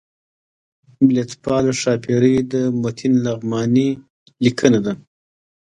ملتپاله 1.07 1.71
ښاپیرۍ 1.81 2.35
د 2.51 2.53
متین 2.81 3.13
لغمانی 3.25 3.89
لیکنه 4.43 4.79
ده 4.85 4.93